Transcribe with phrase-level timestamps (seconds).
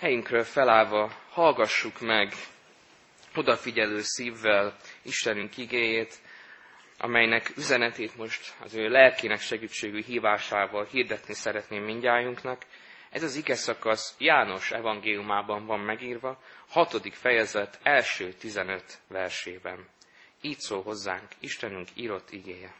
[0.00, 2.32] helyünkről felállva hallgassuk meg
[3.34, 6.18] odafigyelő szívvel Istenünk igéjét,
[6.98, 12.62] amelynek üzenetét most az ő lelkének segítségű hívásával hirdetni szeretném mindjájunknak.
[13.10, 19.88] Ez az ige szakasz János evangéliumában van megírva, hatodik fejezet első 15 versében.
[20.40, 22.74] Így szól hozzánk Istenünk írott igéje.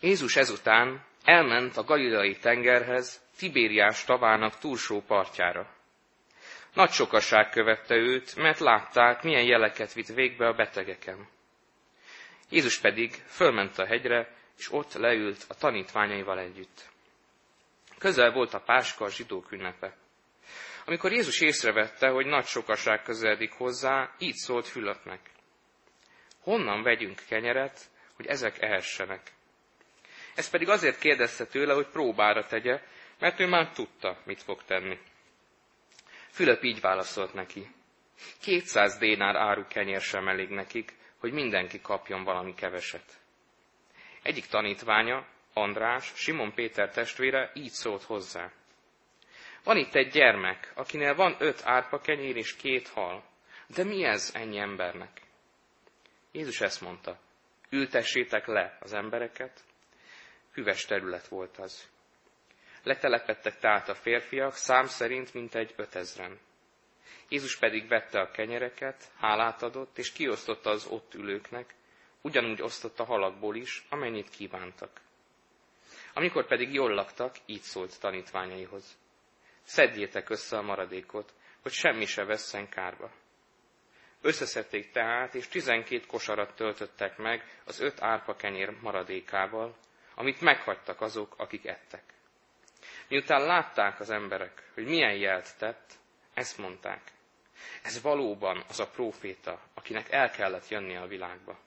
[0.00, 5.74] Jézus ezután elment a galileai tengerhez, Tibériás tavának túlsó partjára.
[6.74, 11.28] Nagy sokaság követte őt, mert látták, milyen jeleket vitt végbe a betegeken.
[12.50, 16.88] Jézus pedig fölment a hegyre, és ott leült a tanítványaival együtt.
[17.98, 19.96] Közel volt a Páska a zsidók ünnepe.
[20.84, 25.20] Amikor Jézus észrevette, hogy nagy sokaság közeledik hozzá, így szólt Fülöpnek.
[26.40, 27.80] Honnan vegyünk kenyeret,
[28.16, 29.32] hogy ezek ehessenek?
[30.34, 32.80] Ez pedig azért kérdezte tőle, hogy próbára tegye,
[33.18, 34.98] mert ő már tudta, mit fog tenni.
[36.30, 37.70] Fülöp így válaszolt neki.
[38.40, 43.18] Kétszáz dénár áru kenyér sem elég nekik, hogy mindenki kapjon valami keveset.
[44.22, 48.50] Egyik tanítványa, András, Simon Péter testvére így szólt hozzá.
[49.64, 53.24] Van itt egy gyermek, akinél van öt árpa kenyér és két hal.
[53.66, 55.20] De mi ez ennyi embernek?
[56.32, 57.18] Jézus ezt mondta.
[57.70, 59.60] Ültessétek le az embereket.
[60.60, 61.88] Hüves terület volt az.
[62.82, 66.38] Letelepettek tehát a férfiak, szám szerint mintegy ötezren.
[67.28, 71.74] Jézus pedig vette a kenyereket, hálát adott, és kiosztotta az ott ülőknek,
[72.20, 75.00] ugyanúgy osztotta halakból is, amennyit kívántak.
[76.14, 78.98] Amikor pedig jól laktak, így szólt tanítványaihoz.
[79.62, 83.10] Szedjétek össze a maradékot, hogy semmi se vesszen kárba.
[84.20, 89.76] Összeszedték tehát, és tizenkét kosarat töltöttek meg az öt árpa kenyér maradékával,
[90.20, 92.02] amit meghagytak azok, akik ettek.
[93.08, 95.92] Miután látták az emberek, hogy milyen jelt tett,
[96.34, 97.00] ezt mondták.
[97.82, 101.58] Ez valóban az a próféta, akinek el kellett jönnie a világba.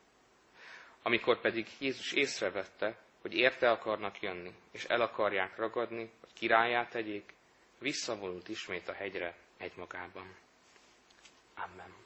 [1.04, 7.34] Amikor pedig Jézus észrevette, hogy érte akarnak jönni, és el akarják ragadni, hogy királyát tegyék,
[7.80, 10.36] visszavonult ismét a hegyre egymagában.
[11.56, 12.04] Amen.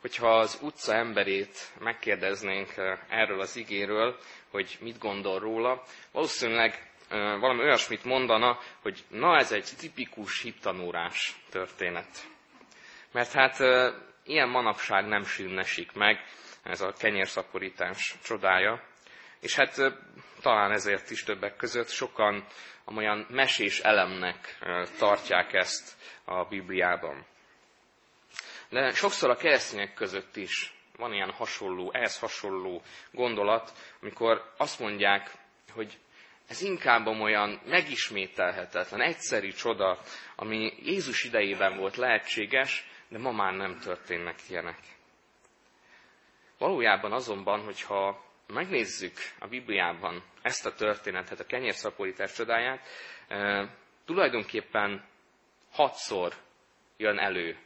[0.00, 4.18] Hogyha az utca emberét megkérdeznénk eh, erről az igéről,
[4.50, 11.34] hogy mit gondol róla, valószínűleg eh, valami olyasmit mondana, hogy na ez egy tipikus hittanórás
[11.50, 12.26] történet.
[13.12, 13.92] Mert hát eh,
[14.24, 16.24] ilyen manapság nem sűnnesik meg
[16.62, 18.82] ez a kenyérszaporítás csodája.
[19.40, 19.80] És hát
[20.40, 22.44] talán ezért is többek között sokan
[22.96, 24.58] olyan mesés elemnek
[24.98, 27.26] tartják ezt a Bibliában.
[28.70, 35.30] De sokszor a keresztények között is van ilyen hasonló, ehhez hasonló gondolat, amikor azt mondják,
[35.72, 35.98] hogy
[36.48, 39.98] ez inkább olyan megismételhetetlen, egyszerű csoda,
[40.36, 44.78] ami Jézus idejében volt lehetséges, de ma már nem történnek ilyenek.
[46.58, 52.86] Valójában azonban, hogyha megnézzük a Bibliában ezt a történetet, a kenyérszaporítás csodáját,
[53.28, 53.68] eh,
[54.04, 55.04] tulajdonképpen
[55.72, 56.34] hatszor
[56.96, 57.58] jön elő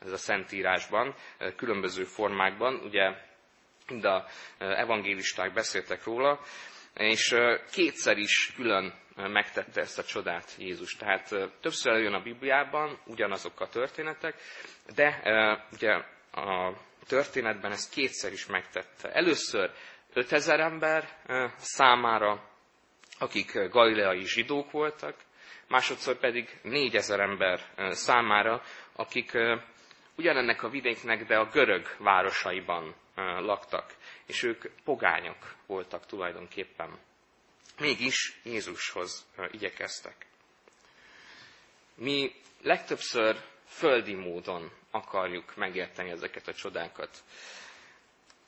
[0.00, 1.14] ez a Szentírásban,
[1.56, 3.10] különböző formákban, ugye
[3.88, 4.26] mind a
[4.58, 6.40] evangélisták beszéltek róla,
[6.94, 7.34] és
[7.72, 10.96] kétszer is külön megtette ezt a csodát Jézus.
[10.96, 11.28] Tehát
[11.60, 14.34] többször eljön a Bibliában ugyanazok a történetek,
[14.94, 15.20] de
[15.72, 15.92] ugye
[16.32, 16.72] a
[17.06, 19.12] történetben ezt kétszer is megtette.
[19.12, 19.70] Először
[20.12, 21.08] 5000 ember
[21.56, 22.48] számára,
[23.18, 25.16] akik galileai zsidók voltak,
[25.68, 27.60] másodszor pedig 4000 ember
[27.90, 28.62] számára,
[28.92, 29.32] akik
[30.20, 32.94] ugyanennek a vidéknek, de a görög városaiban
[33.38, 33.94] laktak,
[34.26, 36.98] és ők pogányok voltak tulajdonképpen.
[37.78, 40.26] Mégis Jézushoz igyekeztek.
[41.94, 42.32] Mi
[42.62, 43.36] legtöbbször
[43.66, 47.22] földi módon akarjuk megérteni ezeket a csodákat.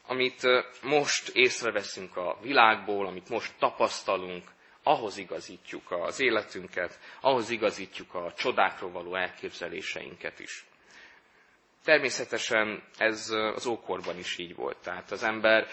[0.06, 0.43] Amit
[0.82, 4.50] most észreveszünk a világból, amit most tapasztalunk,
[4.82, 10.64] ahhoz igazítjuk az életünket, ahhoz igazítjuk a csodákról való elképzeléseinket is.
[11.84, 14.76] Természetesen ez az ókorban is így volt.
[14.82, 15.67] Tehát az ember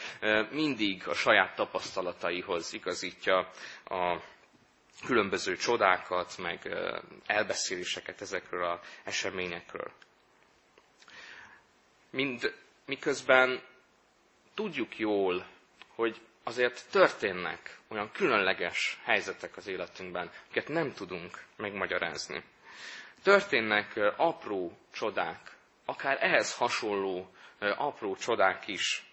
[0.51, 3.49] mindig a saját tapasztalataihoz igazítja
[3.85, 4.17] a
[5.05, 6.75] különböző csodákat, meg
[7.25, 9.91] elbeszéléseket ezekről az eseményekről.
[12.09, 12.53] Mind
[12.85, 13.61] miközben
[14.53, 15.47] tudjuk jól,
[15.95, 22.43] hogy azért történnek olyan különleges helyzetek az életünkben, amiket nem tudunk megmagyarázni.
[23.23, 25.57] Történnek apró csodák,
[25.89, 29.03] akár ehhez hasonló apró csodák is.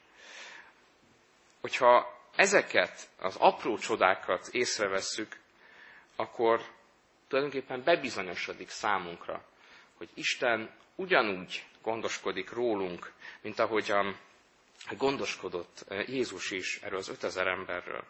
[1.61, 5.37] Hogyha ezeket az apró csodákat észrevesszük,
[6.17, 6.61] akkor
[7.28, 9.44] tulajdonképpen bebizonyosodik számunkra,
[9.96, 14.19] hogy Isten ugyanúgy gondoskodik rólunk, mint ahogyan
[14.96, 18.05] gondoskodott Jézus is erről az 5000 emberről.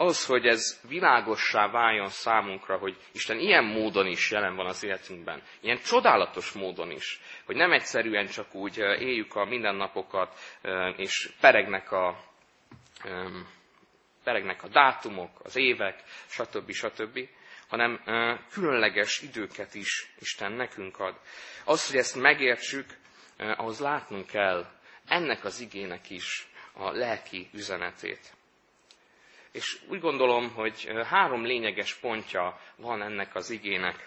[0.00, 5.42] Az, hogy ez világossá váljon számunkra, hogy Isten ilyen módon is jelen van az életünkben,
[5.60, 10.38] ilyen csodálatos módon is, hogy nem egyszerűen csak úgy éljük a mindennapokat,
[10.96, 12.24] és peregnek a,
[14.24, 16.70] peregnek a dátumok, az évek, stb.
[16.70, 17.28] stb.,
[17.68, 18.00] hanem
[18.50, 21.20] különleges időket is Isten nekünk ad.
[21.64, 22.86] Az, hogy ezt megértsük,
[23.36, 24.66] ahhoz látnunk kell
[25.06, 28.36] ennek az igének is a lelki üzenetét.
[29.52, 34.06] És úgy gondolom, hogy három lényeges pontja van ennek az igének,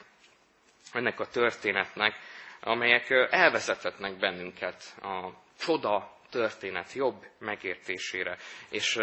[0.93, 2.15] ennek a történetnek,
[2.59, 5.29] amelyek elvezetetnek bennünket a
[5.59, 8.37] csoda történet jobb megértésére,
[8.69, 8.97] és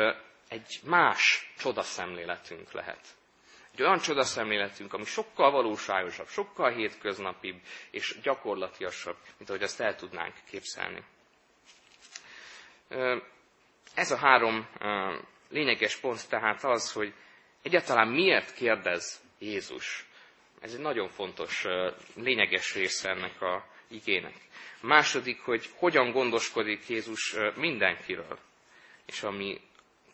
[0.49, 3.06] egy más csodaszemléletünk lehet.
[3.75, 10.35] Egy olyan csodaszemléletünk, ami sokkal valóságosabb, sokkal hétköznapibb és gyakorlatiasabb, mint ahogy azt el tudnánk
[10.50, 11.02] képzelni.
[13.94, 14.69] Ez a három
[15.48, 17.14] lényeges pont tehát az, hogy
[17.62, 20.06] egyáltalán miért kérdez Jézus.
[20.60, 21.64] Ez egy nagyon fontos,
[22.14, 24.34] lényeges része ennek a igének.
[24.80, 28.38] Második, hogy hogyan gondoskodik Jézus mindenkiről.
[29.06, 29.60] És ami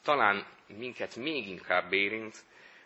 [0.03, 2.37] talán minket még inkább érint,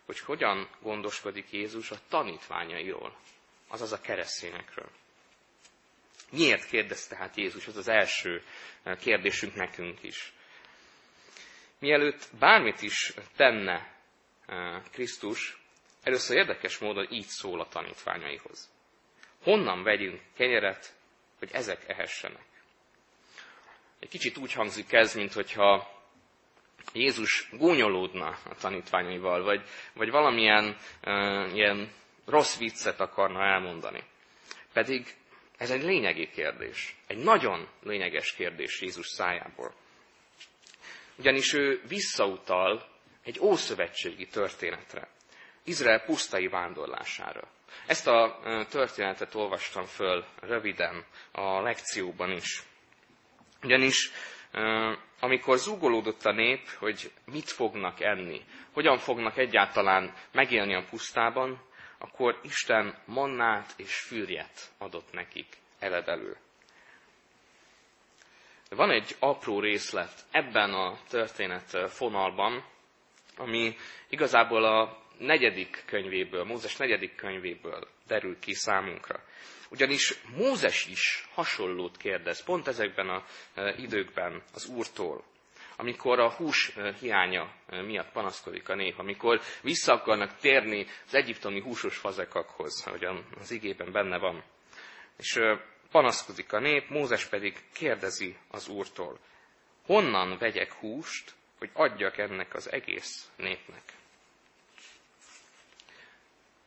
[0.06, 3.16] hogy hogyan gondoskodik Jézus a tanítványairól,
[3.68, 4.90] azaz a keresztényekről.
[6.30, 7.66] Miért kérdezte hát Jézus?
[7.66, 8.42] Ez az első
[9.00, 10.32] kérdésünk nekünk is.
[11.78, 13.96] Mielőtt bármit is tenne
[14.92, 15.62] Krisztus,
[16.02, 18.70] először érdekes módon így szól a tanítványaihoz.
[19.42, 20.94] Honnan vegyünk kenyeret,
[21.38, 22.46] hogy ezek ehessenek?
[23.98, 25.96] Egy kicsit úgy hangzik ez, mint hogyha
[26.92, 29.62] Jézus gúnyolódna a tanítványaival, vagy,
[29.94, 31.92] vagy valamilyen uh, ilyen
[32.25, 34.02] rossz viccet akarna elmondani.
[34.72, 35.14] Pedig
[35.56, 36.96] ez egy lényegi kérdés.
[37.06, 39.75] Egy nagyon lényeges kérdés Jézus szájából.
[41.18, 42.88] Ugyanis ő visszautal
[43.24, 45.08] egy ószövetségi történetre.
[45.64, 47.48] Izrael pusztai vándorlására.
[47.86, 48.38] Ezt a
[48.70, 52.62] történetet olvastam föl röviden a lekcióban is.
[53.62, 54.10] Ugyanis
[55.20, 61.62] amikor zúgolódott a nép, hogy mit fognak enni, hogyan fognak egyáltalán megélni a pusztában,
[61.98, 65.46] akkor Isten mannát és fűrjet adott nekik
[65.78, 66.36] eledelő.
[68.68, 72.64] Van egy apró részlet ebben a történet fonalban,
[73.36, 73.76] ami
[74.08, 79.20] igazából a negyedik könyvéből, Mózes negyedik könyvéből derül ki számunkra.
[79.70, 85.24] Ugyanis Mózes is hasonlót kérdez, pont ezekben az időkben az Úrtól,
[85.76, 87.52] amikor a hús hiánya
[87.86, 93.92] miatt panaszkodik a nép, amikor vissza akarnak térni az egyiptomi húsos fazekakhoz, ahogyan az igében
[93.92, 94.42] benne van.
[95.16, 95.40] És
[95.90, 99.19] panaszkodik a nép, Mózes pedig kérdezi az Úrtól,
[99.87, 103.82] honnan vegyek húst, hogy adjak ennek az egész népnek.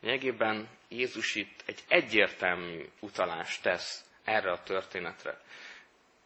[0.00, 5.40] Lényegében Jézus itt egy egyértelmű utalást tesz erre a történetre.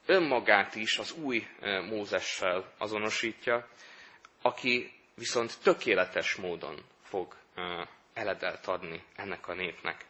[0.07, 1.47] Önmagát is az új
[1.89, 3.69] Mózessel azonosítja,
[4.43, 7.37] aki viszont tökéletes módon fog
[8.15, 10.05] eledelt adni ennek a népnek.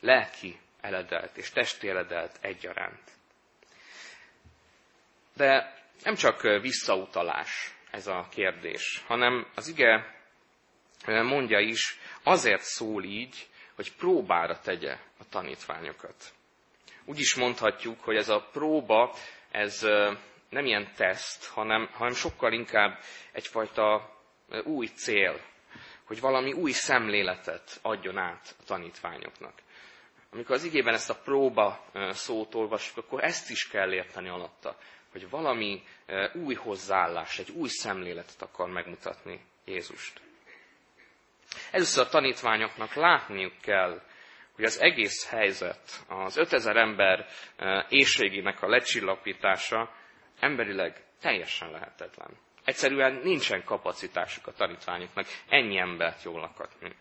[0.00, 3.10] Lelki eledelt és testi eledelt egyaránt.
[5.36, 10.16] De nem csak visszautalás ez a kérdés, hanem az ige
[11.06, 16.32] mondja is, azért szól így, hogy próbára tegye a tanítványokat.
[17.04, 19.14] Úgy is mondhatjuk, hogy ez a próba,
[19.50, 19.80] ez
[20.48, 22.98] nem ilyen teszt, hanem, hanem sokkal inkább
[23.32, 24.16] egyfajta
[24.64, 25.40] új cél,
[26.04, 29.63] hogy valami új szemléletet adjon át a tanítványoknak.
[30.34, 34.76] Amikor az igében ezt a próba szót olvasjuk, akkor ezt is kell érteni alatta,
[35.12, 35.82] hogy valami
[36.32, 40.20] új hozzáállás, egy új szemléletet akar megmutatni Jézust.
[41.70, 44.00] Először a tanítványoknak látniuk kell,
[44.54, 47.26] hogy az egész helyzet, az 5000 ember
[47.88, 49.94] éjségének a lecsillapítása
[50.40, 52.30] emberileg teljesen lehetetlen.
[52.64, 56.96] Egyszerűen nincsen kapacitásuk a tanítványoknak ennyi embert jól lakatni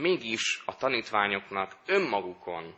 [0.00, 2.74] mégis a tanítványoknak önmagukon,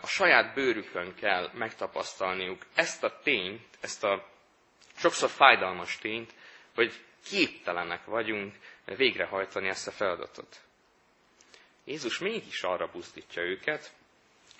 [0.00, 4.26] a saját bőrükön kell megtapasztalniuk ezt a tényt, ezt a
[4.96, 6.34] sokszor fájdalmas tényt,
[6.74, 6.92] hogy
[7.24, 8.54] képtelenek vagyunk
[8.84, 10.60] végrehajtani ezt a feladatot.
[11.84, 13.92] Jézus mégis arra buzdítja őket,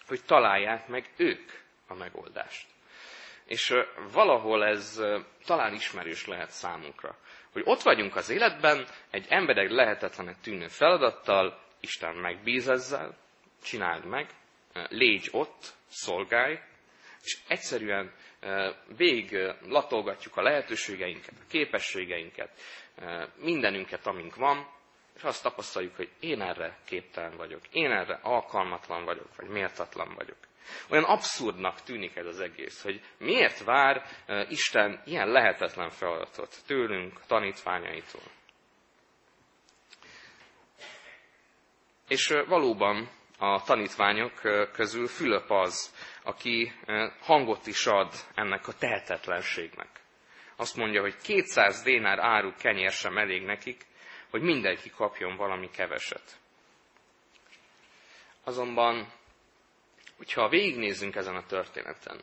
[0.07, 1.51] hogy találják meg ők
[1.87, 2.67] a megoldást.
[3.45, 3.75] És
[4.13, 5.01] valahol ez
[5.45, 7.17] talán ismerős lehet számunkra.
[7.53, 13.17] Hogy ott vagyunk az életben, egy emberek lehetetlenek tűnő feladattal, Isten megbíz ezzel,
[13.63, 14.31] csináld meg,
[14.89, 16.59] légy ott, szolgálj,
[17.23, 18.13] és egyszerűen
[18.97, 22.61] végig latolgatjuk a lehetőségeinket, a képességeinket,
[23.37, 24.69] mindenünket, amink van,
[25.17, 30.37] és azt tapasztaljuk, hogy én erre képtelen vagyok, én erre alkalmatlan vagyok, vagy méltatlan vagyok.
[30.89, 34.03] Olyan abszurdnak tűnik ez az egész, hogy miért vár
[34.49, 38.23] Isten ilyen lehetetlen feladatot tőlünk, tanítványaitól.
[42.11, 44.41] És valóban a tanítványok
[44.73, 46.73] közül Fülöp az, aki
[47.21, 49.89] hangot is ad ennek a tehetetlenségnek.
[50.57, 53.87] Azt mondja, hogy 200 dénár áru kenyér sem elég nekik,
[54.31, 56.39] hogy mindenki kapjon valami keveset.
[58.45, 59.13] Azonban,
[60.17, 62.21] hogyha végignézzünk ezen a történeten,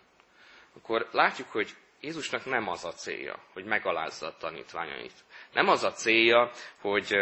[0.76, 5.24] akkor látjuk, hogy Jézusnak nem az a célja, hogy megalázza a tanítványait.
[5.54, 6.52] Nem az a célja,
[6.82, 7.16] hogy,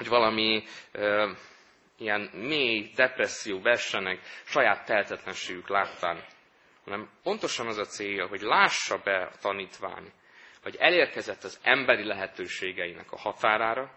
[0.00, 0.64] hogy valami
[1.98, 6.24] ilyen mély depresszió vessenek saját tehetetlenségük láttán,
[6.84, 10.12] hanem pontosan az a célja, hogy lássa be a tanítvány,
[10.62, 13.94] hogy elérkezett az emberi lehetőségeinek a határára,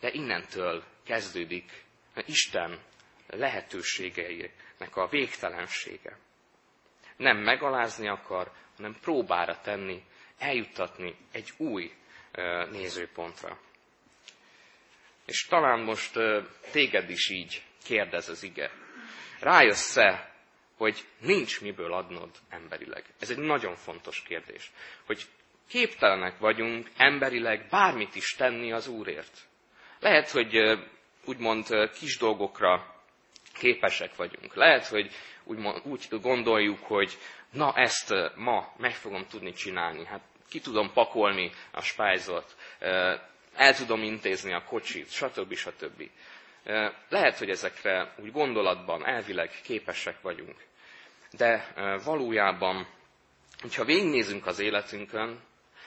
[0.00, 1.84] de innentől kezdődik
[2.26, 2.78] Isten
[3.26, 6.18] lehetőségeinek a végtelensége.
[7.16, 10.02] Nem megalázni akar, hanem próbára tenni,
[10.38, 11.92] eljuttatni egy új
[12.70, 13.58] nézőpontra.
[15.30, 16.18] És talán most
[16.72, 18.70] téged is így kérdez az ige.
[19.40, 20.34] Rájössz-e,
[20.76, 23.04] hogy nincs miből adnod emberileg?
[23.20, 24.70] Ez egy nagyon fontos kérdés.
[25.06, 25.22] Hogy
[25.68, 29.38] képtelenek vagyunk emberileg bármit is tenni az Úrért.
[30.00, 30.78] Lehet, hogy
[31.24, 33.02] úgymond kis dolgokra
[33.54, 34.54] képesek vagyunk.
[34.54, 35.10] Lehet, hogy
[35.44, 37.18] úgymond, úgy gondoljuk, hogy
[37.50, 40.04] na ezt ma meg fogom tudni csinálni.
[40.04, 42.56] Hát ki tudom pakolni a spájzot,
[43.54, 45.54] el tudom intézni a kocsit, stb.
[45.54, 46.10] stb.
[47.08, 50.56] Lehet, hogy ezekre úgy gondolatban, elvileg képesek vagyunk.
[51.36, 51.72] De
[52.04, 52.88] valójában,
[53.60, 55.40] hogyha végignézünk az életünkön,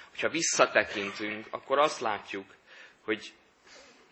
[0.09, 2.55] hogyha visszatekintünk, akkor azt látjuk,
[3.03, 3.33] hogy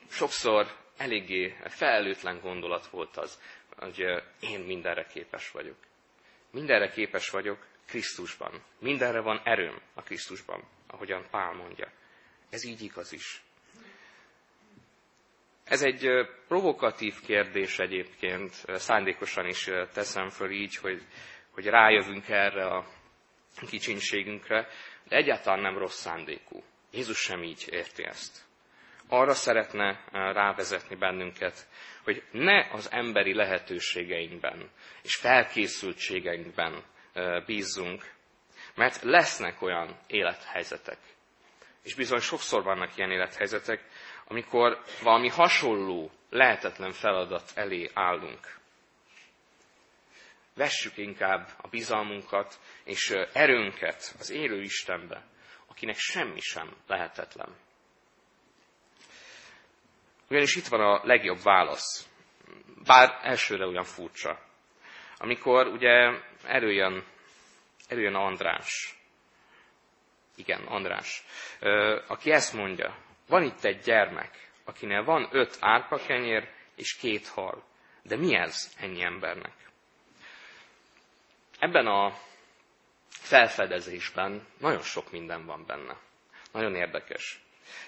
[0.10, 0.68] sokszor
[0.98, 3.40] eléggé felelőtlen gondolat volt az,
[3.78, 4.06] hogy
[4.40, 5.78] én mindenre képes vagyok.
[6.52, 8.64] Mindenre képes vagyok Krisztusban.
[8.80, 11.92] Mindenre van erőm a Krisztusban, ahogyan Pál mondja.
[12.52, 13.42] Ez így igaz is.
[15.64, 16.08] Ez egy
[16.48, 21.02] provokatív kérdés egyébként, szándékosan is teszem föl így, hogy,
[21.52, 22.88] hogy rájövünk erre a
[23.68, 24.68] kicsinségünkre,
[25.08, 26.64] de egyáltalán nem rossz szándékú.
[26.92, 28.46] Jézus sem így érti ezt.
[29.08, 31.68] Arra szeretne rávezetni bennünket,
[32.04, 34.70] hogy ne az emberi lehetőségeinkben
[35.04, 36.84] és felkészültségeinkben
[37.46, 38.12] bízzunk,
[38.76, 40.98] mert lesznek olyan élethelyzetek,
[41.84, 43.86] és bizony sokszor vannak ilyen élethelyzetek,
[44.28, 48.60] amikor valami hasonló, lehetetlen feladat elé állunk.
[50.56, 55.26] Vessük inkább a bizalmunkat és erőnket az élő Istenbe,
[55.68, 57.56] akinek semmi sem lehetetlen.
[60.30, 62.10] Ugyanis itt van a legjobb válasz,
[62.86, 64.40] bár elsőre olyan furcsa.
[65.18, 67.04] Amikor ugye erőjön,
[67.88, 69.01] erőjön András,
[70.42, 71.24] igen, András,
[72.08, 77.64] aki ezt mondja, van itt egy gyermek, akinél van öt árpakenyér és két hal.
[78.04, 79.54] De mi ez ennyi embernek?
[81.60, 82.14] Ebben a
[83.10, 85.98] felfedezésben nagyon sok minden van benne.
[86.52, 87.42] Nagyon érdekes.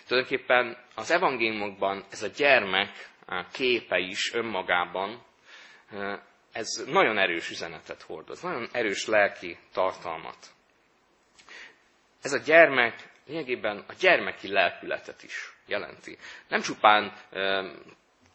[0.08, 3.10] Tulajdonképpen az evangéliumokban ez a gyermek
[3.52, 5.24] képe is önmagában,
[6.52, 10.38] ez nagyon erős üzenetet hordoz, nagyon erős lelki tartalmat.
[12.24, 16.18] Ez a gyermek lényegében a gyermeki lelkületet is jelenti.
[16.48, 17.64] Nem csupán e,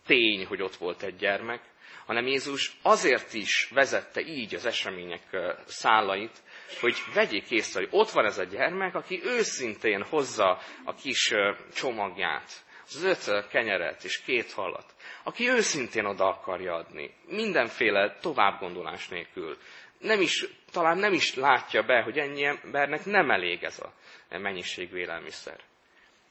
[0.07, 1.61] tény, hogy ott volt egy gyermek,
[2.07, 5.23] hanem Jézus azért is vezette így az események
[5.66, 6.42] szálait,
[6.80, 11.35] hogy vegyék észre, hogy ott van ez a gyermek, aki őszintén hozza a kis
[11.75, 19.59] csomagját, az öt kenyeret és két halat, aki őszintén oda akarja adni, mindenféle továbbgondolás nélkül.
[19.99, 23.93] Nem is, talán nem is látja be, hogy ennyi embernek nem elég ez a
[24.38, 25.61] mennyiségű élelmiszer.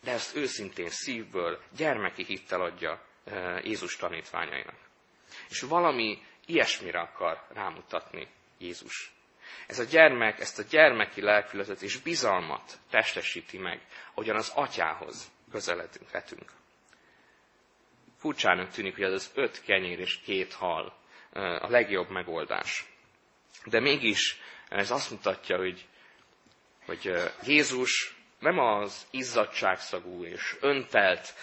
[0.04, 4.78] De ezt őszintén szívből, gyermeki hittel adja eh, Jézus tanítványainak.
[5.50, 9.12] És valami ilyesmire akar rámutatni Jézus.
[9.68, 13.82] Ez a gyermek, ezt a gyermeki lelkületet és bizalmat testesíti meg,
[14.14, 16.10] ahogyan az atyához közeledünk.
[18.18, 20.98] Furcsának tűnik, hogy az öt kenyér és két hal
[21.34, 22.86] a legjobb megoldás.
[23.66, 25.86] De mégis ez azt mutatja, hogy,
[26.86, 27.14] hogy
[27.46, 31.34] Jézus nem az izzadságszagú és öntelt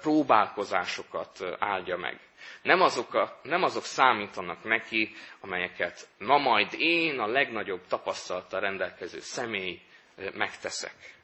[0.00, 2.20] próbálkozásokat áldja meg.
[2.62, 9.20] Nem azok, a, nem azok számítanak neki, amelyeket na majd én, a legnagyobb tapasztalattal rendelkező
[9.20, 9.80] személy
[10.34, 11.14] megteszek.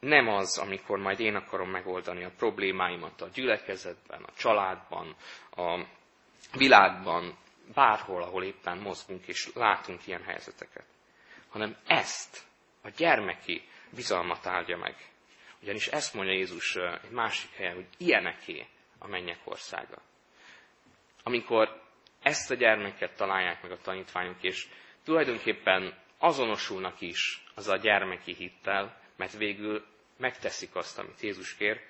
[0.00, 5.16] Nem az, amikor majd én akarom megoldani a problémáimat a gyülekezetben, a családban,
[5.56, 5.86] a
[6.56, 7.36] világban,
[7.74, 10.86] bárhol, ahol éppen mozgunk és látunk ilyen helyzeteket,
[11.48, 12.42] hanem ezt
[12.82, 14.96] a gyermeki bizalmat áldja meg.
[15.62, 18.66] Ugyanis ezt mondja Jézus egy másik helyen, hogy ilyeneké
[18.98, 20.02] a mennyek országa.
[21.22, 21.82] Amikor
[22.22, 24.68] ezt a gyermeket találják meg a tanítványok, és
[25.04, 29.86] tulajdonképpen azonosulnak is az a gyermeki hittel, mert végül
[30.16, 31.80] megteszik azt, amit Jézus kér,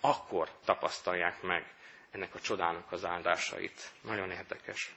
[0.00, 1.74] akkor tapasztalják meg
[2.14, 3.90] ennek a csodának az áldásait.
[4.02, 4.94] Nagyon érdekes.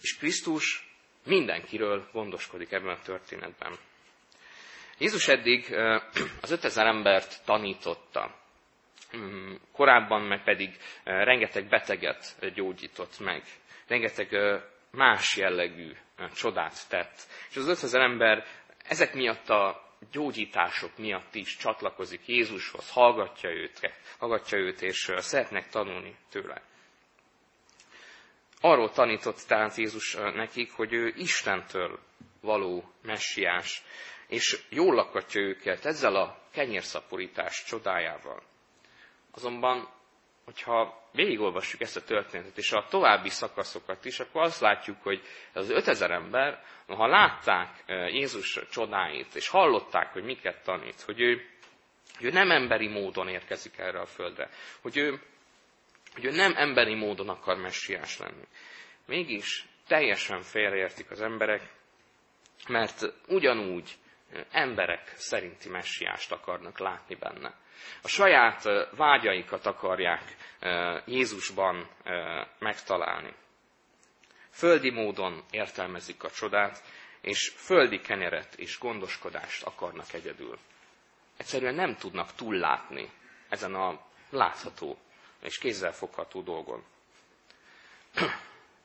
[0.00, 3.78] És Krisztus mindenkiről gondoskodik ebben a történetben.
[4.98, 5.74] Jézus eddig
[6.40, 8.34] az 5000 embert tanította.
[9.16, 13.42] Mm, korábban meg pedig rengeteg beteget gyógyított meg.
[13.86, 14.36] Rengeteg
[14.90, 15.92] más jellegű
[16.34, 17.26] csodát tett.
[17.50, 18.46] És az 5000 ember
[18.88, 26.16] ezek miatt a gyógyítások miatt is csatlakozik Jézushoz, hallgatja őt, hallgatja őt és szeretnek tanulni
[26.30, 26.62] tőle.
[28.60, 31.98] Arról tanított tehát Jézus nekik, hogy ő Istentől
[32.40, 33.82] való messiás,
[34.28, 38.42] és jól lakatja őket ezzel a kenyérszaporítás csodájával.
[39.30, 39.88] Azonban,
[40.46, 45.22] hogyha végigolvassuk ezt a történetet, és a további szakaszokat is, akkor azt látjuk, hogy
[45.52, 51.48] ez az 5000 ember, ha látták Jézus csodáit, és hallották, hogy miket tanít, hogy ő,
[52.16, 54.50] hogy ő nem emberi módon érkezik erre a földre,
[54.80, 55.20] hogy ő
[56.14, 58.44] hogy ő nem emberi módon akar messiás lenni.
[59.06, 61.62] Mégis teljesen félreértik az emberek,
[62.68, 63.96] mert ugyanúgy
[64.50, 67.54] emberek szerinti messiást akarnak látni benne.
[68.02, 68.62] A saját
[68.96, 70.36] vágyaikat akarják
[71.04, 71.88] Jézusban
[72.58, 73.34] megtalálni.
[74.50, 76.82] Földi módon értelmezik a csodát,
[77.20, 80.58] és földi kenyeret és gondoskodást akarnak egyedül.
[81.36, 83.10] Egyszerűen nem tudnak túllátni
[83.48, 84.98] ezen a látható
[85.42, 86.84] és kézzelfogható dolgon.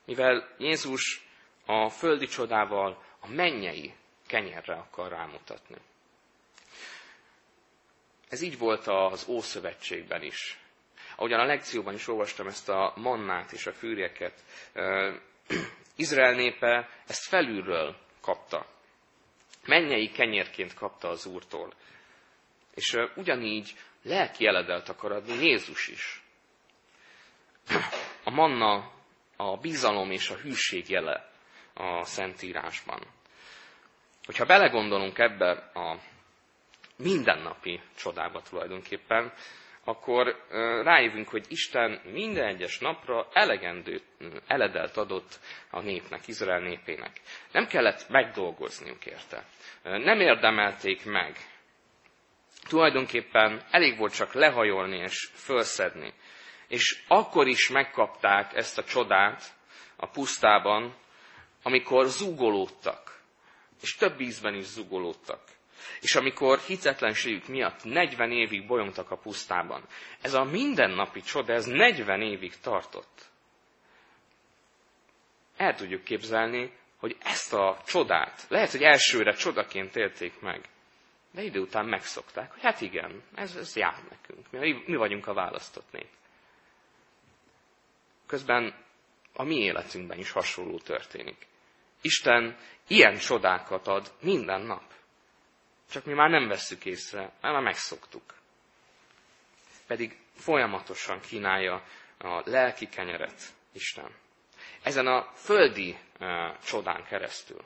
[0.06, 1.28] Mivel Jézus
[1.66, 3.94] a földi csodával a mennyei
[4.32, 5.76] kenyerre akar rámutatni.
[8.30, 10.60] Ez így volt az Ószövetségben is.
[11.16, 14.44] Ahogyan a lekcióban is olvastam ezt a mannát és a fűrjeket,
[15.96, 18.66] Izrael népe ezt felülről kapta.
[19.66, 21.74] Mennyei kenyérként kapta az Úrtól.
[22.76, 26.24] És ugyanígy lelki eledelt akar adni Jézus is.
[28.24, 28.92] A manna
[29.36, 31.32] a bizalom és a hűség jele
[31.74, 33.20] a Szentírásban.
[34.26, 35.98] Hogyha belegondolunk ebbe a
[36.98, 39.34] mindennapi csodába tulajdonképpen,
[39.84, 40.46] akkor
[40.84, 44.02] rájövünk, hogy Isten minden egyes napra elegendő
[44.48, 47.22] eledelt adott a népnek, Izrael népének.
[47.52, 49.46] Nem kellett megdolgozniuk érte.
[49.84, 51.36] Nem érdemelték meg.
[52.68, 56.14] Tulajdonképpen elég volt csak lehajolni és fölszedni
[56.72, 59.44] és akkor is megkapták ezt a csodát
[59.96, 60.96] a pusztában,
[61.64, 63.21] amikor zúgolódtak,
[63.82, 65.42] és több ízben is zúgolódtak.
[66.02, 69.84] És amikor hitetlenségük miatt 40 évig bolyongtak a pusztában.
[70.22, 73.30] Ez a mindennapi csoda, ez 40 évig tartott.
[75.58, 80.70] El tudjuk képzelni, hogy ezt a csodát, lehet, hogy elsőre csodaként élték meg,
[81.32, 85.34] de idő után megszokták, hogy hát igen, ez, ez jár nekünk, mi, mi vagyunk a
[85.34, 86.10] választott nép.
[88.26, 88.76] Közben
[89.34, 91.48] a mi életünkben is hasonló történik.
[92.02, 94.84] Isten ilyen csodákat ad minden nap.
[95.92, 98.34] Csak mi már nem vesszük észre, mert már megszoktuk.
[99.88, 101.84] Pedig folyamatosan kínálja
[102.18, 104.12] a lelki kenyeret Isten.
[104.84, 107.64] Ezen a földi uh, csodán keresztül.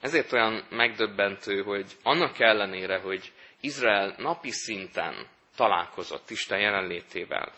[0.00, 7.52] Ezért olyan megdöbbentő, hogy annak ellenére, hogy Izrael napi szinten találkozott Isten jelenlétével,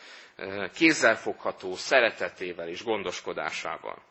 [0.74, 4.02] kézzelfogható szeretetével és gondoskodásával.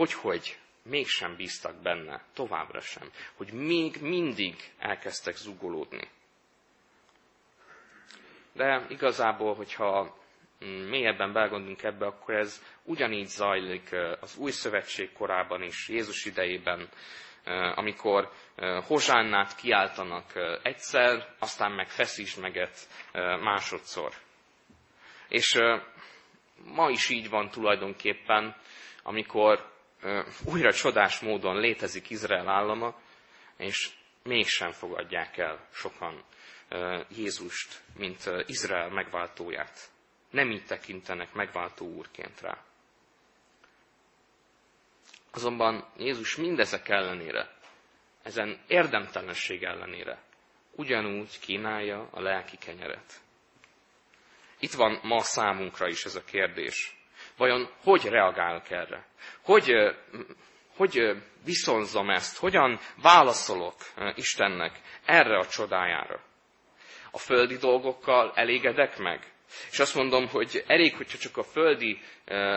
[0.00, 6.08] Hogy, hogy mégsem bíztak benne, továbbra sem, hogy még mindig elkezdtek zugolódni.
[8.52, 10.18] De igazából, hogyha
[10.88, 16.88] mélyebben belgondolunk ebbe, akkor ez ugyanígy zajlik az új szövetség korában is, Jézus idejében,
[17.74, 18.32] amikor
[18.86, 20.32] Hozsánnát kiáltanak
[20.62, 22.88] egyszer, aztán meg feszítsd meget
[23.40, 24.14] másodszor.
[25.28, 25.58] És
[26.64, 28.56] ma is így van tulajdonképpen,
[29.02, 29.68] amikor
[30.44, 33.00] újra csodás módon létezik Izrael állama,
[33.56, 33.90] és
[34.22, 36.24] mégsem fogadják el sokan
[37.08, 39.90] Jézust, mint Izrael megváltóját.
[40.30, 42.58] Nem így tekintenek megváltó úrként rá.
[45.32, 47.58] Azonban Jézus mindezek ellenére,
[48.22, 50.22] ezen érdemtelenség ellenére
[50.70, 53.20] ugyanúgy kínálja a lelki kenyeret.
[54.58, 56.99] Itt van ma számunkra is ez a kérdés.
[57.40, 59.06] Vajon hogy reagálok erre?
[59.42, 59.72] Hogy,
[60.76, 62.38] hogy viszonzom ezt?
[62.38, 63.74] Hogyan válaszolok
[64.14, 66.20] Istennek erre a csodájára?
[67.10, 69.32] A földi dolgokkal elégedek meg?
[69.70, 72.00] És azt mondom, hogy elég, hogyha csak a földi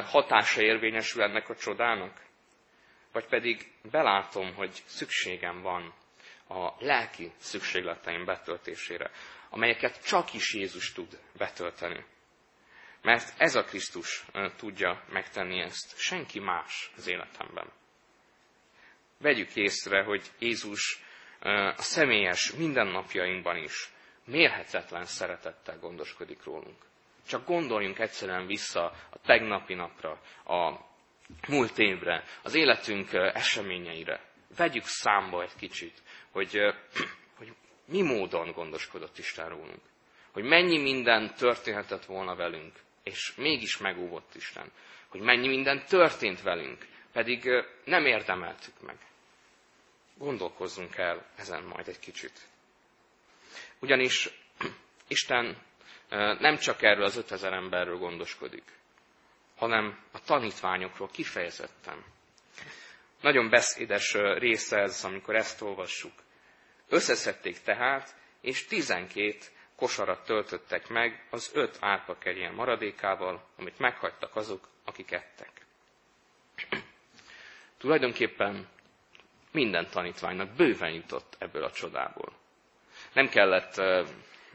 [0.05, 2.21] hatása érvényesül ennek a csodának?
[3.11, 5.93] Vagy pedig belátom, hogy szükségem van
[6.47, 9.11] a lelki szükségleteim betöltésére,
[9.49, 12.05] amelyeket csak is Jézus tud betölteni.
[13.03, 14.25] Mert ez a Krisztus
[14.57, 17.71] tudja megtenni ezt, senki más az életemben.
[19.17, 21.03] Vegyük észre, hogy Jézus
[21.75, 23.89] a személyes mindennapjainkban is
[24.25, 26.77] mérhetetlen szeretettel gondoskodik rólunk.
[27.27, 30.79] Csak gondoljunk egyszerűen vissza a tegnapi napra, a
[31.47, 34.21] múlt évre, az életünk eseményeire.
[34.57, 36.59] Vegyük számba egy kicsit, hogy,
[37.37, 37.53] hogy
[37.85, 39.81] mi módon gondoskodott Isten rólunk.
[40.31, 44.71] Hogy mennyi minden történhetett volna velünk, és mégis megúvott Isten.
[45.07, 47.49] Hogy mennyi minden történt velünk, pedig
[47.85, 48.97] nem érdemeltük meg.
[50.17, 52.39] Gondolkozzunk el ezen majd egy kicsit.
[53.79, 54.29] Ugyanis
[55.07, 55.57] Isten
[56.39, 58.63] nem csak erről az 5000 emberről gondoskodik,
[59.55, 62.03] hanem a tanítványokról kifejezetten.
[63.21, 66.13] Nagyon beszédes része ez, amikor ezt olvassuk.
[66.89, 69.37] Összeszedték tehát, és 12
[69.75, 75.65] kosarat töltöttek meg az öt árpakerjen maradékával, amit meghagytak azok, akik ettek.
[77.77, 78.67] Tulajdonképpen
[79.51, 82.33] minden tanítványnak bőven jutott ebből a csodából.
[83.13, 83.81] Nem kellett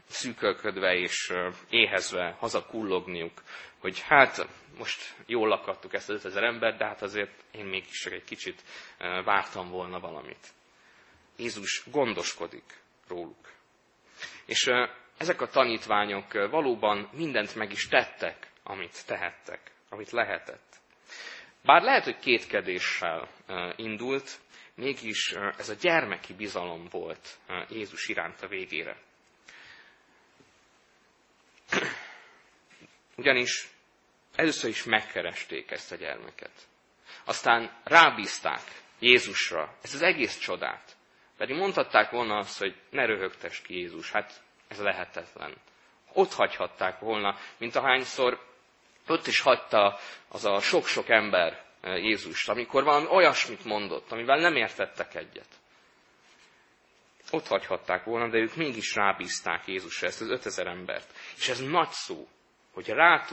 [0.07, 1.33] szűkölködve és
[1.69, 3.41] éhezve hazakullogniuk,
[3.77, 8.23] hogy hát most jól lakadtuk ezt az 5000 embert, de hát azért én mégis egy
[8.23, 8.63] kicsit
[9.23, 10.47] vártam volna valamit.
[11.37, 12.63] Jézus gondoskodik
[13.07, 13.51] róluk.
[14.45, 14.71] És
[15.19, 20.75] ezek a tanítványok valóban mindent meg is tettek, amit tehettek, amit lehetett.
[21.63, 23.29] Bár lehet, hogy kétkedéssel
[23.75, 24.39] indult,
[24.75, 27.37] mégis ez a gyermeki bizalom volt
[27.69, 28.97] Jézus iránt a végére.
[33.15, 33.67] Ugyanis
[34.35, 36.67] először is megkeresték ezt a gyermeket.
[37.25, 38.61] Aztán rábízták
[38.99, 40.97] Jézusra ezt az egész csodát.
[41.37, 45.55] Pedig mondhatták volna azt, hogy ne röhögtess ki Jézus, hát ez lehetetlen.
[46.13, 48.47] Ott hagyhatták volna, mint ahányszor
[49.07, 54.55] ott is hagyta az a sok-sok ember eh, Jézust, amikor valami olyasmit mondott, amivel nem
[54.55, 55.47] értettek egyet.
[57.31, 61.13] Ott hagyhatták volna, de ők mégis rábízták Jézusra ezt az 5000 embert.
[61.37, 62.27] És ez nagy szó,
[62.73, 63.25] hogy rá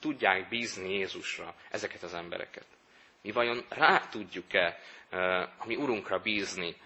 [0.00, 2.66] tudják bízni Jézusra ezeket az embereket.
[3.22, 4.78] Mi vajon rá tudjuk-e
[5.10, 6.76] eh, a mi Urunkra bízni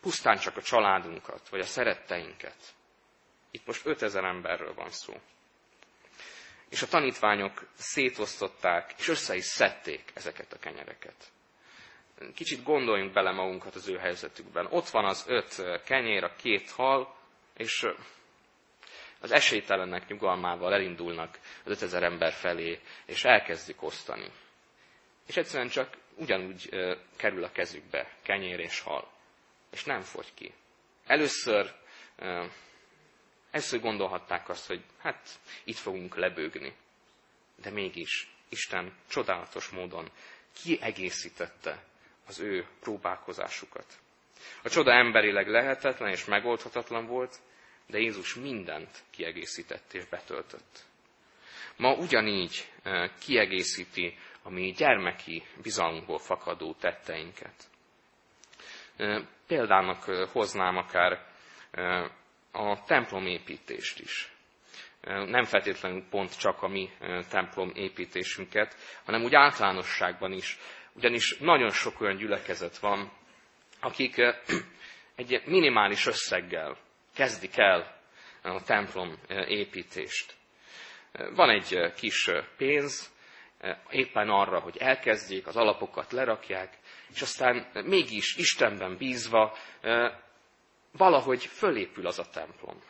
[0.00, 2.56] pusztán csak a családunkat, vagy a szeretteinket.
[3.50, 5.14] Itt most 5000 emberről van szó.
[6.68, 11.32] És a tanítványok szétosztották, és össze is szedték ezeket a kenyereket.
[12.34, 14.66] Kicsit gondoljunk bele magunkat az ő helyzetükben.
[14.70, 17.16] Ott van az öt kenyér, a két hal,
[17.56, 17.86] és
[19.20, 24.30] az esélytelennek nyugalmával elindulnak az 5000 ember felé, és elkezdik osztani.
[25.26, 26.68] És egyszerűen csak ugyanúgy
[27.16, 29.17] kerül a kezükbe kenyér és hal
[29.70, 30.52] és nem fogy ki.
[31.06, 31.74] Először,
[33.50, 36.74] először gondolhatták azt, hogy hát itt fogunk lebőgni.
[37.56, 40.10] De mégis Isten csodálatos módon
[40.62, 41.84] kiegészítette
[42.26, 43.98] az ő próbálkozásukat.
[44.62, 47.38] A csoda emberileg lehetetlen és megoldhatatlan volt,
[47.86, 50.84] de Jézus mindent kiegészített és betöltött.
[51.76, 52.72] Ma ugyanígy
[53.20, 57.70] kiegészíti a mi gyermeki bizalmunkból fakadó tetteinket.
[59.46, 61.26] Példának hoznám akár
[62.52, 64.32] a templomépítést is.
[65.02, 66.90] Nem feltétlenül pont csak a mi
[67.30, 70.58] templom építésünket, hanem úgy általánosságban is.
[70.92, 73.12] Ugyanis nagyon sok olyan gyülekezet van,
[73.80, 74.16] akik
[75.16, 76.76] egy minimális összeggel
[77.14, 78.00] kezdik el
[78.42, 80.34] a templom építést.
[81.34, 83.12] Van egy kis pénz,
[83.90, 86.77] éppen arra, hogy elkezdjék, az alapokat lerakják,
[87.14, 89.56] és aztán mégis Istenben bízva
[90.92, 92.82] valahogy fölépül az a templom.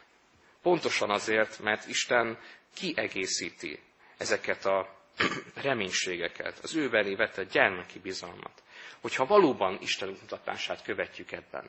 [0.62, 2.38] Pontosan azért, mert Isten
[2.74, 3.78] kiegészíti
[4.18, 4.96] ezeket a
[5.54, 8.62] reménységeket, az ő belé vetett gyermeki bizalmat.
[9.00, 11.64] Hogyha valóban Isten mutatását követjük ebben,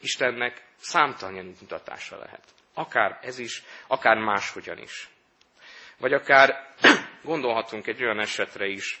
[0.00, 2.44] Istennek számtalan mutatása lehet.
[2.74, 5.08] Akár ez is, akár máshogyan is.
[5.98, 6.74] Vagy akár
[7.22, 9.00] gondolhatunk egy olyan esetre is,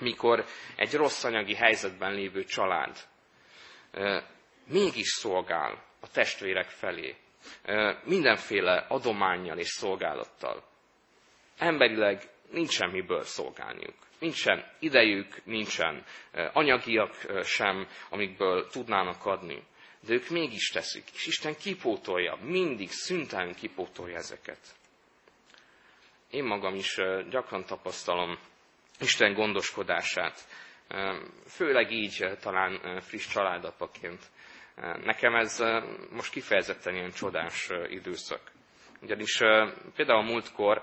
[0.00, 0.44] mikor
[0.76, 2.96] egy rossz anyagi helyzetben lévő család
[4.68, 7.16] mégis szolgál a testvérek felé,
[8.04, 10.64] mindenféle adományjal és szolgálattal.
[11.58, 13.94] Emberileg nincsen miből szolgálniuk.
[14.18, 16.04] Nincsen idejük, nincsen
[16.52, 19.62] anyagiak sem, amikből tudnának adni.
[20.06, 24.58] De ők mégis teszik, és Isten kipótolja, mindig szüntelen kipótolja ezeket.
[26.30, 28.38] Én magam is gyakran tapasztalom
[29.00, 30.46] Isten gondoskodását,
[31.46, 34.22] főleg így talán friss családapaként.
[35.04, 35.64] Nekem ez
[36.10, 38.40] most kifejezetten ilyen csodás időszak.
[39.00, 39.38] Ugyanis
[39.94, 40.82] például múltkor,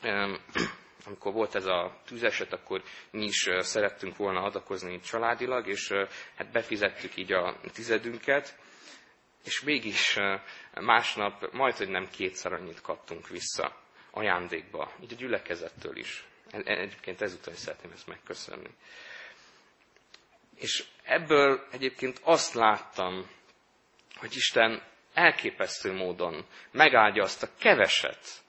[1.06, 5.92] amikor volt ez a tűzeset, akkor mi is szerettünk volna adakozni családilag, és
[6.36, 8.58] hát befizettük így a tizedünket,
[9.44, 10.16] és mégis
[10.74, 13.76] másnap majd, hogy nem kétszer annyit kaptunk vissza
[14.10, 16.24] ajándékba, így a gyülekezettől is.
[16.50, 18.70] Egyébként ezúttal is szeretném ezt megköszönni.
[20.56, 23.28] És ebből egyébként azt láttam,
[24.16, 24.82] hogy Isten
[25.14, 28.42] elképesztő módon megáldja azt a keveset,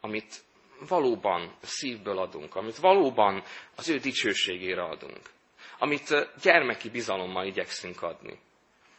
[0.00, 0.44] amit
[0.88, 3.42] valóban szívből adunk, amit valóban
[3.76, 5.30] az ő dicsőségére adunk,
[5.78, 8.38] amit gyermeki bizalommal igyekszünk adni.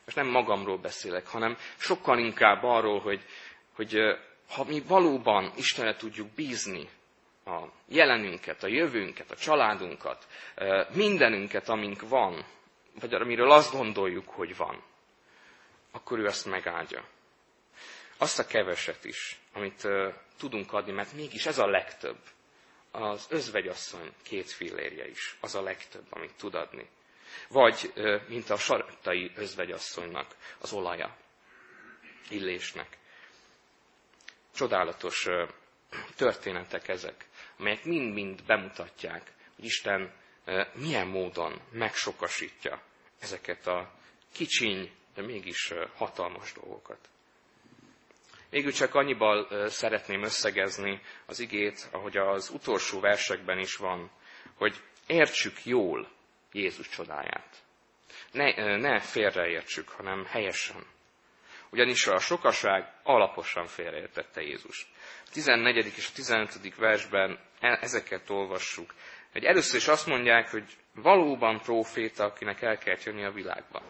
[0.05, 3.21] És nem magamról beszélek, hanem sokkal inkább arról, hogy,
[3.75, 3.97] hogy
[4.49, 6.89] ha mi valóban Istenre tudjuk bízni
[7.47, 10.27] a jelenünket, a jövőnket, a családunkat,
[10.93, 12.45] mindenünket, amink van,
[12.99, 14.83] vagy amiről azt gondoljuk, hogy van,
[15.91, 17.05] akkor ő azt megáldja.
[18.17, 19.87] Azt a keveset is, amit
[20.37, 22.17] tudunk adni, mert mégis ez a legtöbb.
[22.91, 26.89] Az özvegyasszony két fillérje is, az a legtöbb, amit tud adni.
[27.49, 27.93] Vagy,
[28.27, 31.15] mint a sartai özvegyasszonynak az olaja,
[32.29, 32.97] illésnek.
[34.55, 35.27] Csodálatos
[36.15, 37.25] történetek ezek,
[37.57, 40.13] amelyek mind-mind bemutatják, hogy Isten
[40.73, 42.81] milyen módon megsokasítja
[43.19, 43.93] ezeket a
[44.33, 47.09] kicsiny, de mégis hatalmas dolgokat.
[48.49, 54.11] Végül csak annyival szeretném összegezni az igét, ahogy az utolsó versekben is van,
[54.55, 56.11] hogy értsük jól
[56.51, 57.63] Jézus csodáját.
[58.31, 60.85] Ne, ne félreértsük, hanem helyesen.
[61.69, 64.87] Ugyanis a sokaság alaposan félreértette Jézust.
[65.25, 65.85] A 14.
[65.95, 66.75] és a 15.
[66.75, 68.93] versben ezeket olvassuk.
[69.31, 73.81] Hogy először is azt mondják, hogy valóban proféta, akinek el kell jönni a világba.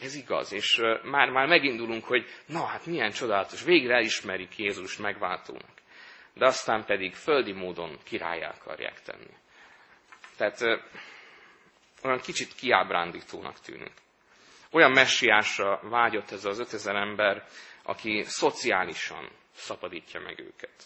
[0.00, 5.70] Ez igaz, és már, már megindulunk, hogy na hát milyen csodálatos, végre elismerik Jézus megváltónak.
[6.34, 9.36] De aztán pedig földi módon királyá akarják tenni.
[10.36, 10.60] Tehát
[12.02, 13.92] olyan kicsit kiábrándítónak tűnik.
[14.70, 17.46] Olyan messiásra vágyott ez az ötezer ember,
[17.82, 20.82] aki szociálisan szabadítja meg őket.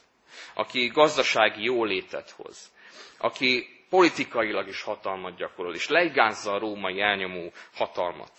[0.54, 2.72] Aki gazdasági jólétet hoz.
[3.18, 8.32] Aki politikailag is hatalmat gyakorol, és leigázza a római elnyomó hatalmat.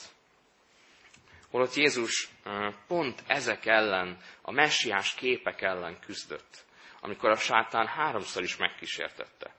[1.51, 2.29] Holott Jézus
[2.87, 6.65] pont ezek ellen, a messiás képek ellen küzdött,
[6.99, 9.53] amikor a sátán háromszor is megkísértette.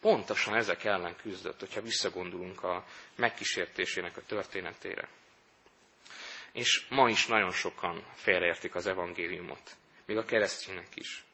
[0.00, 2.84] Pontosan ezek ellen küzdött, hogyha visszagondolunk a
[3.16, 5.08] megkísértésének a történetére.
[6.52, 11.24] És ma is nagyon sokan félreértik az evangéliumot, még a keresztények is.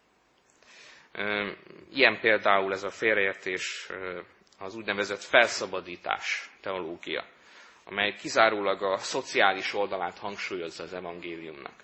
[1.93, 3.89] Ilyen például ez a félreértés
[4.59, 7.27] az úgynevezett felszabadítás teológia,
[7.85, 11.75] amely kizárólag a szociális oldalát hangsúlyozza az evangéliumnak.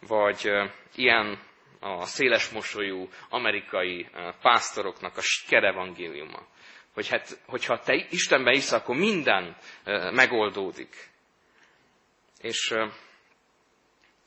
[0.00, 0.50] Vagy
[0.94, 1.42] ilyen
[1.82, 4.08] a széles mosolyú amerikai
[4.42, 6.46] pásztoroknak a sikerevangéliuma.
[6.94, 9.56] Hogy hát, hogyha te Istenbe hisz, akkor minden
[10.12, 11.10] megoldódik.
[12.40, 12.74] És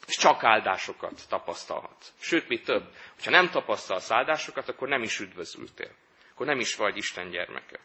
[0.08, 2.14] és csak áldásokat tapasztalhat.
[2.20, 5.92] Sőt, mi több, hogyha nem tapasztalsz áldásokat, akkor nem is üdvözültél.
[6.34, 7.80] Akkor nem is vagy Isten gyermeke.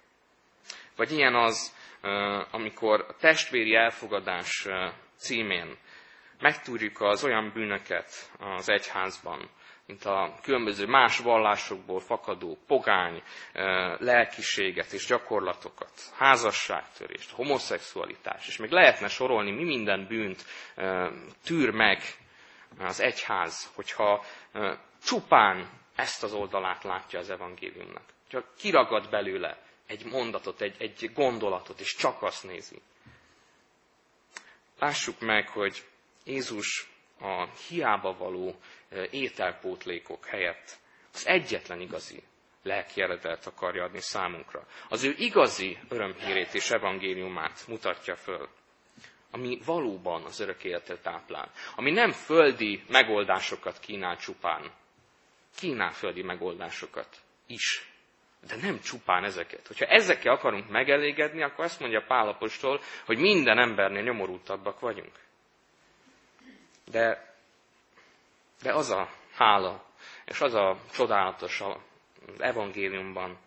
[0.97, 1.77] Vagy ilyen az,
[2.51, 4.67] amikor a testvéri elfogadás
[5.17, 5.77] címén
[6.41, 9.51] megtúrjuk az olyan bűnöket az egyházban,
[9.91, 13.23] mint a különböző más vallásokból fakadó pogány
[13.99, 20.45] lelkiséget és gyakorlatokat, házasságtörést, homoszexualitás, és még lehetne sorolni, mi minden bűnt
[21.45, 22.03] tűr meg
[22.79, 24.25] az egyház, hogyha
[25.05, 28.05] csupán ezt az oldalát látja az evangéliumnak.
[28.29, 32.83] Csak kiragad belőle egy mondatot, egy, egy gondolatot, és csak azt nézi.
[34.79, 35.85] Lássuk meg, hogy
[36.25, 36.89] Jézus
[37.21, 38.55] a hiába való
[39.11, 40.79] ételpótlékok helyett
[41.13, 42.23] az egyetlen igazi
[42.63, 44.67] lelki eredet akarja adni számunkra.
[44.89, 48.49] Az ő igazi örömhírét és evangéliumát mutatja föl,
[49.31, 54.73] ami valóban az örök életet táplál, ami nem földi megoldásokat kínál csupán,
[55.57, 57.89] kínál földi megoldásokat is,
[58.47, 59.67] de nem csupán ezeket.
[59.67, 65.13] Hogyha ezekkel akarunk megelégedni, akkor azt mondja Pálapostól, hogy minden embernél nyomorultabbak vagyunk.
[66.91, 67.35] De,
[68.63, 69.85] de az a hála,
[70.25, 73.39] és az a csodálatos az evangéliumban,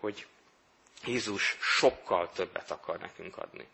[0.00, 0.26] hogy
[1.04, 3.68] Jézus sokkal többet akar nekünk adni.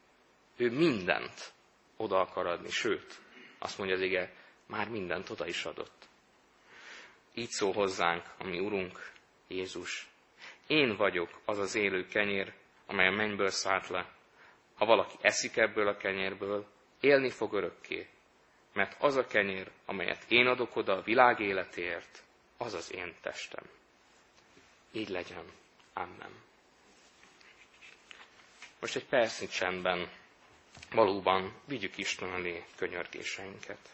[0.56, 1.52] Ő mindent
[1.96, 3.20] oda akar adni, sőt,
[3.58, 4.32] azt mondja az ige,
[4.66, 6.08] már mindent oda is adott.
[7.34, 9.12] Így szól hozzánk a mi Urunk,
[9.48, 10.08] Jézus.
[10.66, 12.52] Én vagyok az az élő kenyér,
[12.86, 14.12] amely a mennyből szállt le.
[14.74, 16.66] Ha valaki eszik ebből a kenyérből,
[17.00, 18.08] élni fog örökké,
[18.74, 22.22] mert az a kenyér, amelyet én adok oda a világ életéért,
[22.56, 23.64] az az én testem.
[24.92, 25.44] Így legyen.
[25.92, 26.42] Amen.
[28.80, 30.08] Most egy percnyi csendben
[30.90, 33.93] valóban vigyük Isten elé könyörgéseinket.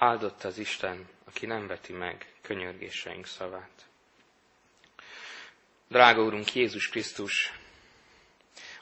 [0.00, 3.86] Áldott az Isten, aki nem veti meg könyörgéseink szavát.
[5.88, 7.52] Drága Úrunk Jézus Krisztus,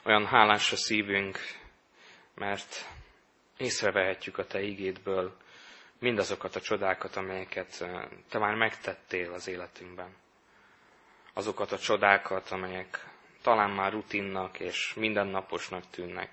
[0.03, 1.37] olyan hálás a szívünk,
[2.35, 2.85] mert
[3.57, 5.37] észrevehetjük a Te igédből
[5.99, 7.85] mindazokat a csodákat, amelyeket
[8.29, 10.15] Te már megtettél az életünkben.
[11.33, 13.05] Azokat a csodákat, amelyek
[13.41, 16.31] talán már rutinnak és mindennaposnak tűnnek,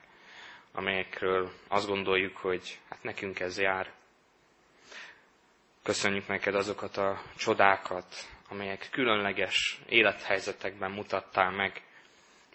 [0.72, 3.92] amelyekről azt gondoljuk, hogy hát nekünk ez jár,
[5.84, 8.14] Köszönjük neked azokat a csodákat,
[8.48, 11.82] amelyek különleges élethelyzetekben mutattál meg,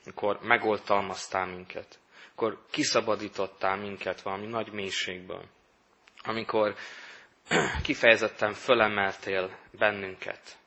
[0.05, 5.45] amikor megoltalmaztál minket, amikor kiszabadítottál minket valami nagy mélységből,
[6.23, 6.75] amikor
[7.83, 10.57] kifejezetten fölemeltél bennünket,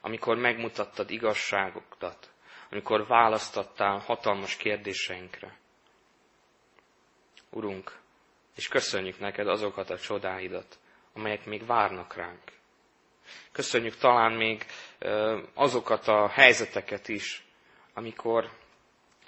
[0.00, 2.30] amikor megmutattad igazságokat,
[2.70, 5.58] amikor választottál hatalmas kérdéseinkre.
[7.50, 7.98] Urunk,
[8.56, 10.78] és köszönjük neked azokat a csodáidat,
[11.14, 12.52] amelyek még várnak ránk.
[13.52, 14.66] Köszönjük talán még
[15.54, 17.44] azokat a helyzeteket is,
[17.94, 18.50] amikor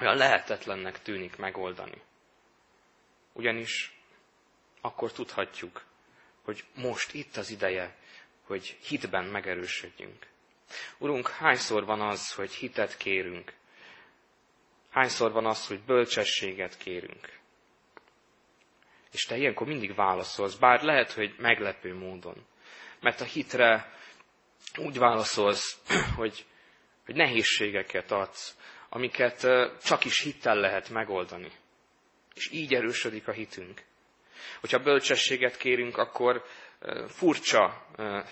[0.01, 2.03] olyan lehetetlennek tűnik megoldani.
[3.33, 4.01] Ugyanis
[4.81, 5.85] akkor tudhatjuk,
[6.43, 7.97] hogy most itt az ideje,
[8.47, 10.27] hogy hitben megerősödjünk.
[10.99, 13.53] Urunk, hányszor van az, hogy hitet kérünk?
[14.91, 17.36] Hányszor van az, hogy bölcsességet kérünk?
[19.13, 22.47] És te ilyenkor mindig válaszolsz, bár lehet, hogy meglepő módon.
[23.01, 23.93] Mert a hitre
[24.77, 25.79] úgy válaszolsz,
[26.17, 26.45] hogy,
[27.05, 28.57] hogy nehézségeket adsz,
[28.89, 29.47] amiket
[29.83, 31.51] csak is hittel lehet megoldani.
[32.35, 33.83] És így erősödik a hitünk.
[34.61, 36.45] Hogyha bölcsességet kérünk, akkor
[37.09, 37.87] furcsa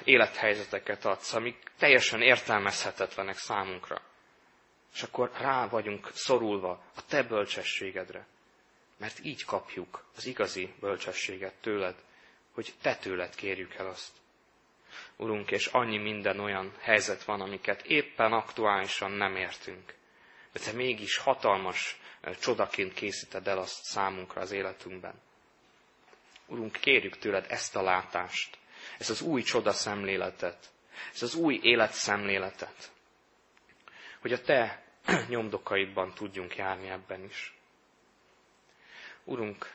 [0.04, 4.02] élethelyzeteket adsz, amik teljesen értelmezhetetlenek számunkra.
[4.94, 8.26] És akkor rá vagyunk szorulva a te bölcsességedre
[8.96, 11.94] mert így kapjuk az igazi bölcsességet tőled,
[12.52, 14.12] hogy te tőled kérjük el azt.
[15.16, 19.94] Urunk, és annyi minden olyan helyzet van, amiket éppen aktuálisan nem értünk.
[20.52, 21.98] De te mégis hatalmas
[22.40, 25.14] csodaként készíted el azt számunkra az életünkben.
[26.46, 28.58] Urunk, kérjük tőled ezt a látást,
[28.98, 30.72] ezt az új csoda szemléletet,
[31.12, 32.90] ezt az új életszemléletet,
[34.20, 34.82] hogy a te
[35.28, 37.54] nyomdokaidban tudjunk járni ebben is.
[39.24, 39.72] Urunk,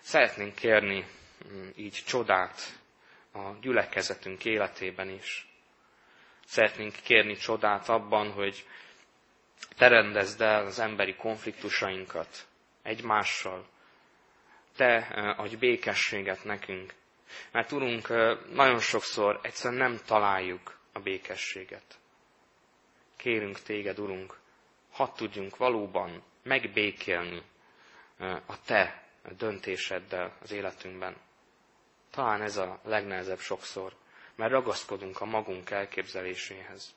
[0.00, 1.06] szeretnénk kérni
[1.52, 2.78] mm, így csodát
[3.32, 5.48] a gyülekezetünk életében is.
[6.46, 8.66] Szeretnénk kérni csodát abban, hogy
[9.76, 12.46] te rendezd el az emberi konfliktusainkat
[12.82, 13.66] egymással.
[14.76, 14.96] Te
[15.36, 16.94] adj békességet nekünk.
[17.50, 18.08] Mert Urunk,
[18.52, 21.98] nagyon sokszor egyszerűen nem találjuk a békességet.
[23.16, 24.38] Kérünk téged, Urunk,
[24.90, 27.42] hadd tudjunk valóban megbékélni
[28.46, 29.02] a te
[29.36, 31.16] döntéseddel az életünkben.
[32.10, 33.96] Talán ez a legnehezebb sokszor,
[34.34, 36.94] mert ragaszkodunk a magunk elképzeléséhez.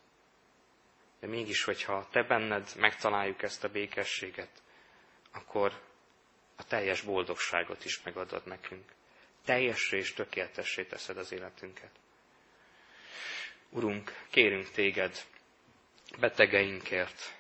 [1.20, 4.62] De mégis, hogyha te benned megtaláljuk ezt a békességet,
[5.32, 5.82] akkor
[6.56, 8.92] a teljes boldogságot is megadod nekünk.
[9.46, 11.92] Teljessé és tökéletessé teszed az életünket.
[13.70, 15.26] Urunk, kérünk téged
[16.20, 17.36] betegeinkért,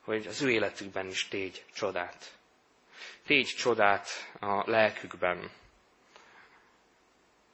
[0.00, 2.38] hogy az ő életükben is tégy csodát.
[3.26, 4.08] Tégy csodát
[4.40, 5.50] a lelkükben.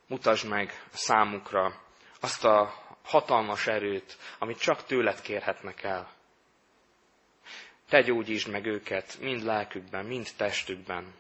[0.07, 1.81] Mutasd meg számukra
[2.21, 2.75] azt a
[3.05, 6.11] hatalmas erőt, amit csak tőled kérhetnek el.
[7.89, 11.15] Te gyógyítsd meg őket, mind lelkükben, mind testükben.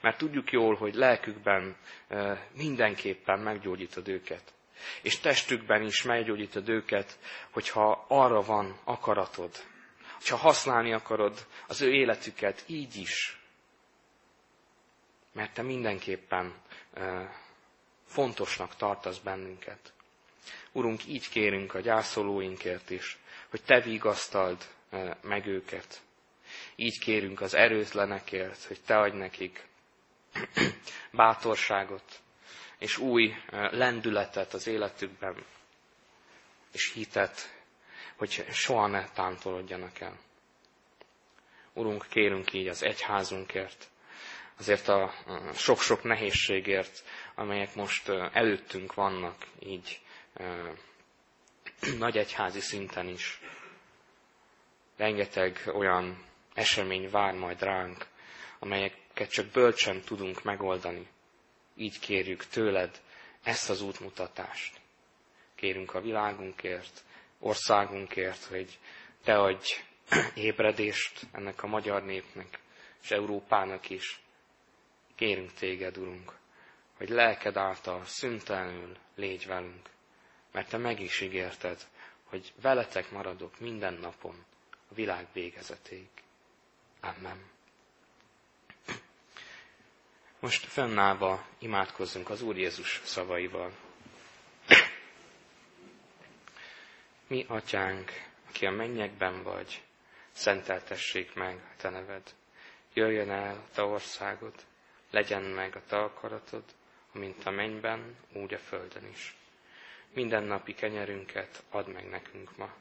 [0.00, 1.76] Mert tudjuk jól, hogy lelkükben
[2.56, 4.54] mindenképpen meggyógyítod őket.
[5.02, 7.18] És testükben is meggyógyítod őket,
[7.50, 9.50] hogyha arra van akaratod.
[10.14, 13.41] Hogyha használni akarod az ő életüket így is.
[15.32, 16.54] Mert te mindenképpen
[18.04, 19.92] fontosnak tartasz bennünket.
[20.72, 23.18] Urunk, így kérünk a gyászolóinkért is,
[23.50, 24.68] hogy Te vigasztald
[25.22, 26.00] meg őket.
[26.76, 29.66] Így kérünk az erőtlenekért, hogy Te adj nekik
[31.10, 32.20] bátorságot,
[32.78, 35.44] és új lendületet az életükben,
[36.72, 37.60] és hitet,
[38.16, 40.18] hogy soha ne tántolodjanak el.
[41.72, 43.90] Urunk, kérünk így az egyházunkért,
[44.58, 45.12] azért a
[45.54, 50.00] sok-sok nehézségért, amelyek most előttünk vannak, így
[51.98, 53.40] nagy egyházi szinten is.
[54.96, 56.24] Rengeteg olyan
[56.54, 58.06] esemény vár majd ránk,
[58.58, 61.06] amelyeket csak bölcsen tudunk megoldani.
[61.76, 63.00] Így kérjük tőled
[63.42, 64.80] ezt az útmutatást.
[65.54, 67.04] Kérünk a világunkért,
[67.38, 68.78] országunkért, hogy
[69.24, 69.72] te adj
[70.34, 72.58] ébredést ennek a magyar népnek,
[73.02, 74.20] és Európának is.
[75.22, 76.32] Kérünk téged, Urunk,
[76.96, 79.88] hogy lelked által szüntelenül légy velünk
[80.52, 81.80] mert te meg is ígérted,
[82.24, 84.44] hogy veletek maradok minden napon
[84.90, 86.08] a világ végezetéig.
[87.00, 87.50] Amen.
[90.40, 93.72] Most fennállva imádkozzunk az Úr Jézus szavaival.
[97.26, 98.10] Mi, atyánk,
[98.48, 99.82] aki a mennyekben vagy,
[100.32, 102.34] szenteltessék meg a te neved.
[102.94, 104.54] Jöjjön el a te országod,
[105.12, 106.64] legyen meg a te akaratod,
[107.14, 109.34] amint a mennyben, úgy a földön is
[110.12, 112.74] mindennapi kenyerünket add meg nekünk ma,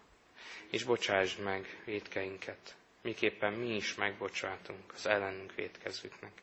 [0.70, 6.42] és bocsásd meg védkeinket, miképpen mi is megbocsátunk az ellenünk védkezőknek.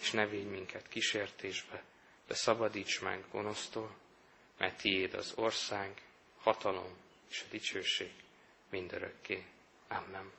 [0.00, 1.82] És ne védj minket kísértésbe,
[2.26, 3.96] de szabadíts meg gonosztól,
[4.58, 6.02] mert tiéd az ország,
[6.38, 6.96] hatalom
[7.30, 8.12] és a dicsőség
[8.70, 9.44] mindörökké.
[9.88, 10.32] Amen.